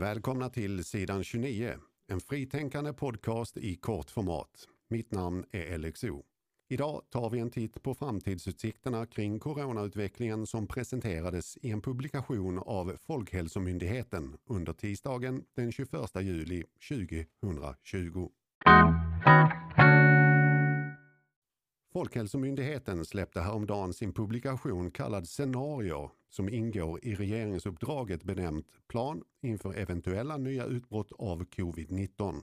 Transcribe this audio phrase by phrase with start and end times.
[0.00, 1.74] Välkomna till sidan 29,
[2.06, 4.68] en fritänkande podcast i kort format.
[4.88, 6.22] Mitt namn är LXO.
[6.68, 12.96] Idag tar vi en titt på framtidsutsikterna kring coronautvecklingen som presenterades i en publikation av
[13.00, 18.28] Folkhälsomyndigheten under tisdagen den 21 juli 2020.
[21.92, 30.36] Folkhälsomyndigheten släppte häromdagen sin publikation kallad Scenarier som ingår i regeringsuppdraget benämnt Plan inför eventuella
[30.36, 32.42] nya utbrott av covid-19.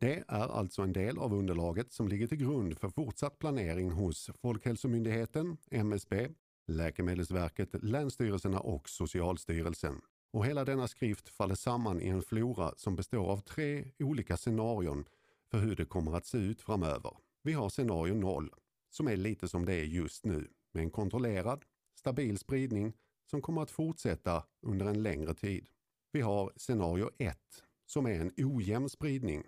[0.00, 4.30] Det är alltså en del av underlaget som ligger till grund för fortsatt planering hos
[4.42, 6.28] Folkhälsomyndigheten, MSB,
[6.66, 10.00] Läkemedelsverket, Länsstyrelserna och Socialstyrelsen.
[10.32, 15.04] Och hela denna skrift faller samman i en flora som består av tre olika scenarion
[15.50, 17.16] för hur det kommer att se ut framöver.
[17.42, 18.50] Vi har scenario 0,
[18.90, 22.92] som är lite som det är just nu, med en kontrollerad, stabil spridning
[23.30, 25.68] som kommer att fortsätta under en längre tid.
[26.12, 27.38] Vi har scenario 1,
[27.86, 29.44] som är en ojämn spridning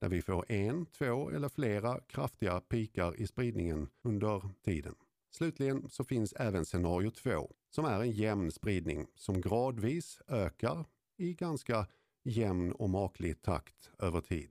[0.00, 4.94] där vi får en, två eller flera kraftiga pikar i spridningen under tiden.
[5.30, 10.84] Slutligen så finns även scenario 2 som är en jämn spridning som gradvis ökar
[11.16, 11.86] i ganska
[12.24, 14.50] jämn och maklig takt över tid.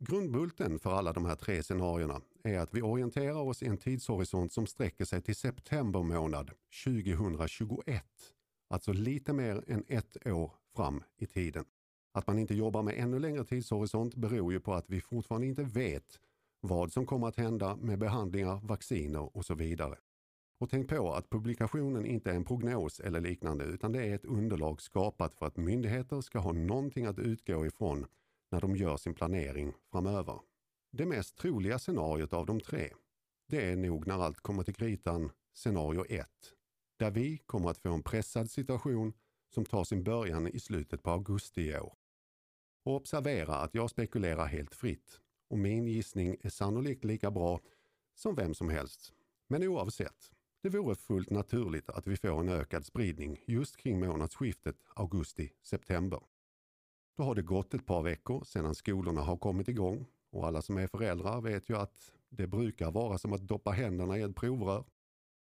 [0.00, 4.52] Grundbulten för alla de här tre scenarierna är att vi orienterar oss i en tidshorisont
[4.52, 6.50] som sträcker sig till september månad
[6.84, 8.04] 2021.
[8.70, 11.64] Alltså lite mer än ett år fram i tiden.
[12.12, 15.62] Att man inte jobbar med ännu längre tidshorisont beror ju på att vi fortfarande inte
[15.62, 16.20] vet
[16.60, 19.96] vad som kommer att hända med behandlingar, vacciner och så vidare.
[20.60, 24.24] Och tänk på att publikationen inte är en prognos eller liknande utan det är ett
[24.24, 28.06] underlag skapat för att myndigheter ska ha någonting att utgå ifrån
[28.50, 30.40] när de gör sin planering framöver.
[30.92, 32.92] Det mest troliga scenariot av de tre,
[33.48, 36.28] det är nog när allt kommer till kritan scenario 1,
[36.98, 39.12] där vi kommer att få en pressad situation
[39.54, 41.94] som tar sin början i slutet på augusti i år.
[42.84, 47.60] Och observera att jag spekulerar helt fritt och min gissning är sannolikt lika bra
[48.14, 49.12] som vem som helst.
[49.48, 54.76] Men oavsett, det vore fullt naturligt att vi får en ökad spridning just kring månadsskiftet
[54.94, 56.20] augusti-september.
[57.18, 60.76] Då har det gått ett par veckor sedan skolorna har kommit igång och alla som
[60.76, 64.84] är föräldrar vet ju att det brukar vara som att doppa händerna i ett provrör.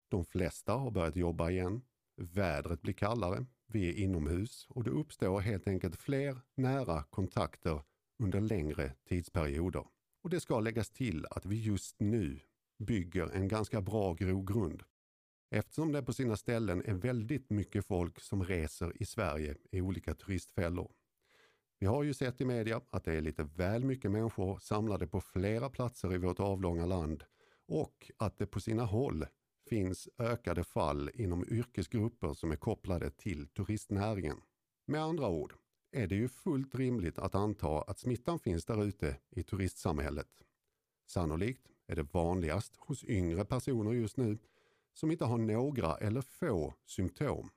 [0.08, 1.82] De flesta har börjat jobba igen.
[2.16, 3.46] Vädret blir kallare.
[3.66, 7.82] Vi är inomhus och det uppstår helt enkelt fler nära kontakter
[8.18, 9.84] under längre tidsperioder.
[10.22, 12.40] Och det ska läggas till att vi just nu
[12.78, 14.82] bygger en ganska bra grogrund.
[15.50, 20.14] Eftersom det på sina ställen är väldigt mycket folk som reser i Sverige i olika
[20.14, 20.92] turistfällor.
[21.78, 25.20] Vi har ju sett i media att det är lite väl mycket människor samlade på
[25.20, 27.24] flera platser i vårt avlånga land
[27.68, 29.26] och att det på sina håll
[29.68, 34.40] finns ökade fall inom yrkesgrupper som är kopplade till turistnäringen.
[34.86, 35.54] Med andra ord
[35.92, 40.42] är det ju fullt rimligt att anta att smittan finns där ute i turistsamhället.
[41.06, 44.38] Sannolikt är det vanligast hos yngre personer just nu
[44.94, 47.50] som inte har några eller få symptom.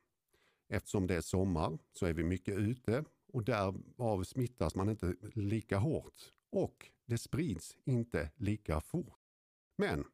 [0.69, 5.77] Eftersom det är sommar så är vi mycket ute och därav smittas man inte lika
[5.77, 9.19] hårt och det sprids inte lika fort.
[9.77, 10.05] Men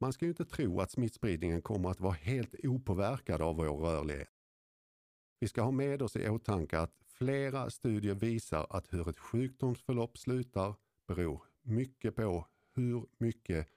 [0.00, 4.28] man ska ju inte tro att smittspridningen kommer att vara helt opåverkad av vår rörlighet.
[5.40, 10.18] Vi ska ha med oss i åtanke att flera studier visar att hur ett sjukdomsförlopp
[10.18, 10.74] slutar
[11.06, 13.68] beror mycket på hur mycket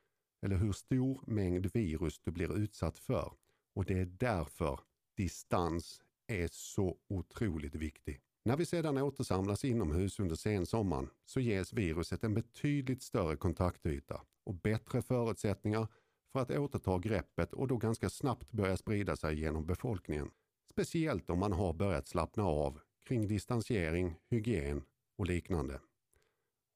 [0.41, 3.33] eller hur stor mängd virus du blir utsatt för.
[3.73, 4.79] Och det är därför
[5.17, 8.21] distans är så otroligt viktig.
[8.46, 14.54] När vi sedan återsamlas inomhus under sensommaren så ges viruset en betydligt större kontaktyta och
[14.54, 15.88] bättre förutsättningar
[16.31, 20.31] för att återta greppet och då ganska snabbt börja sprida sig genom befolkningen.
[20.72, 24.84] Speciellt om man har börjat slappna av kring distansering, hygien
[25.18, 25.81] och liknande.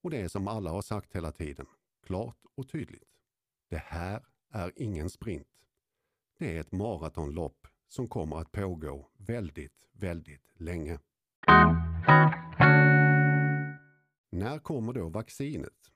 [0.04, 1.66] Och det är som alla har sagt hela tiden,
[2.06, 3.10] klart och tydligt.
[3.70, 5.48] Det här är ingen sprint.
[6.40, 11.00] Det är ett maratonlopp som kommer att pågå väldigt, väldigt länge.
[14.32, 15.92] När kommer då vaccinet?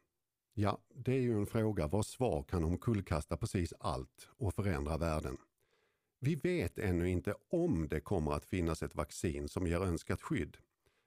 [0.53, 5.37] Ja, det är ju en fråga vars svar kan omkullkasta precis allt och förändra världen.
[6.19, 10.57] Vi vet ännu inte om det kommer att finnas ett vaccin som ger önskat skydd.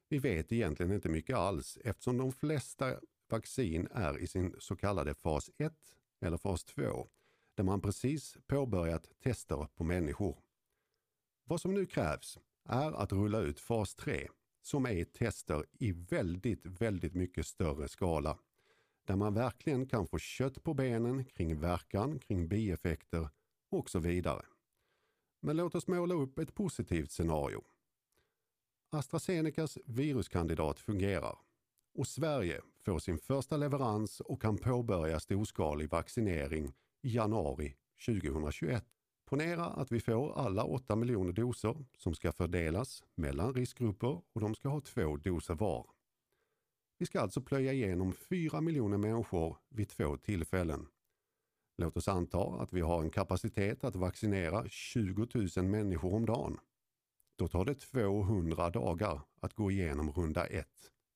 [0.08, 2.94] Vi vet egentligen inte mycket alls eftersom de flesta
[3.28, 5.72] vaccin är i sin så kallade fas 1
[6.20, 7.08] eller fas 2
[7.54, 10.38] där man precis påbörjat tester på människor.
[11.44, 14.28] Vad som nu krävs är att rulla ut fas 3
[14.62, 18.38] som är tester i väldigt, väldigt mycket större skala.
[19.04, 23.28] Där man verkligen kan få kött på benen kring verkan, kring bieffekter
[23.70, 24.42] och så vidare.
[25.40, 27.64] Men låt oss måla upp ett positivt scenario.
[28.90, 31.38] AstraZenecas viruskandidat fungerar
[31.94, 37.76] och Sverige får sin första leverans och kan påbörja storskalig vaccinering i januari
[38.06, 38.93] 2021.
[39.26, 44.54] Ponera att vi får alla 8 miljoner doser som ska fördelas mellan riskgrupper och de
[44.54, 45.86] ska ha två doser var.
[46.98, 50.86] Vi ska alltså plöja igenom 4 miljoner människor vid två tillfällen.
[51.76, 55.26] Låt oss anta att vi har en kapacitet att vaccinera 20
[55.56, 56.58] 000 människor om dagen.
[57.36, 60.68] Då tar det 200 dagar att gå igenom runda 1.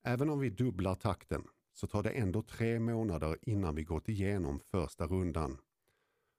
[0.05, 4.61] Även om vi dubblar takten så tar det ändå tre månader innan vi gått igenom
[4.61, 5.59] första rundan.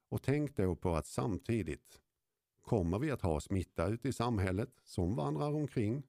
[0.10, 2.00] Och tänk då på att samtidigt
[2.62, 6.04] kommer vi att ha smitta ute i samhället som vandrar omkring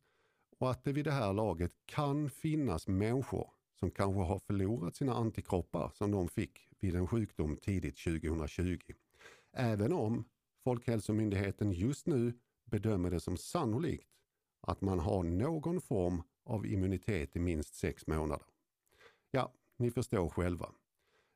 [0.58, 5.14] och att det vid det här laget kan finnas människor som kanske har förlorat sina
[5.14, 8.78] antikroppar som de fick vid en sjukdom tidigt 2020.
[9.52, 10.24] Även om
[10.64, 12.32] Folkhälsomyndigheten just nu
[12.64, 14.08] bedömer det som sannolikt
[14.60, 18.46] att man har någon form av immunitet i minst sex månader.
[19.30, 20.72] Ja, ni förstår själva.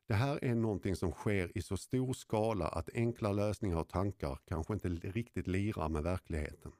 [0.07, 4.39] Det här är någonting som sker i så stor skala att enkla lösningar och tankar
[4.45, 6.71] kanske inte riktigt lirar med verkligheten.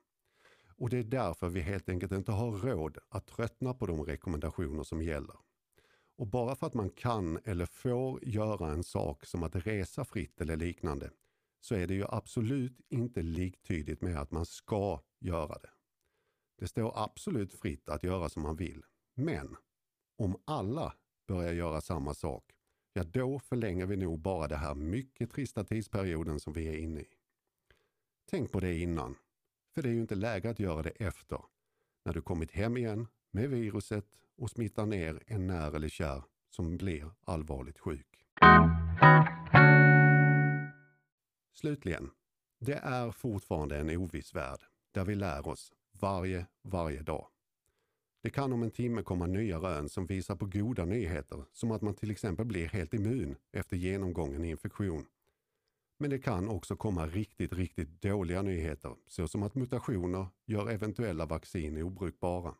[0.77, 4.83] Och det är därför vi helt enkelt inte har råd att tröttna på de rekommendationer
[4.83, 5.35] som gäller.
[6.17, 10.41] Och bara för att man kan eller får göra en sak som att resa fritt
[10.41, 11.11] eller liknande
[11.61, 15.69] så är det ju absolut inte liktydigt med att man ska göra det.
[16.59, 18.83] Det står absolut fritt att göra som man vill.
[19.15, 19.55] Men
[20.17, 20.93] om alla
[21.27, 22.54] börjar göra samma sak,
[22.97, 26.99] ja då förlänger vi nog bara den här mycket trista tidsperioden som vi är inne
[26.99, 27.07] i.
[28.29, 29.15] Tänk på det innan,
[29.73, 31.41] för det är ju inte läge att göra det efter,
[32.05, 34.05] när du kommit hem igen med viruset
[34.37, 38.25] och smittar ner en när eller kär som blir allvarligt sjuk.
[41.53, 42.11] Slutligen,
[42.59, 44.59] det är fortfarande en oviss värld
[44.91, 47.27] där vi lär oss varje, varje dag.
[48.25, 51.81] Det kan om en timme komma nya rön som visar på goda nyheter, som att
[51.81, 55.05] man till exempel blir helt immun efter genomgången infektion.
[55.99, 61.81] Men det kan också komma riktigt, riktigt dåliga nyheter, såsom att mutationer gör eventuella vaccin
[61.81, 62.55] obrukbara.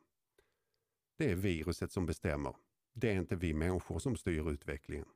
[1.18, 2.56] Det är viruset som bestämmer.
[2.94, 5.08] Det är inte vi människor som styr utvecklingen.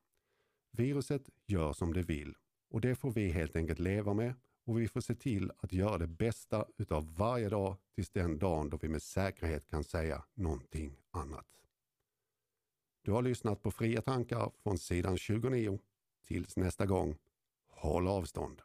[0.71, 2.35] Viruset gör som det vill
[2.69, 4.33] och det får vi helt enkelt leva med
[4.69, 8.69] och vi får se till att göra det bästa utav varje dag tills den dagen
[8.69, 11.47] då vi med säkerhet kan säga någonting annat.
[13.01, 15.79] Du har lyssnat på Fria tankar från sidan 29.
[16.27, 17.17] Tills nästa gång,
[17.67, 18.61] håll avstånd.